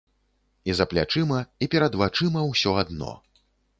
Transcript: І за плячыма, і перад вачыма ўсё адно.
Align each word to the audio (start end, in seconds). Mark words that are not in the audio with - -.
І 0.71 0.75
за 0.77 0.87
плячыма, 0.93 1.39
і 1.65 1.67
перад 1.75 1.99
вачыма 2.03 2.41
ўсё 2.51 2.71
адно. 2.85 3.11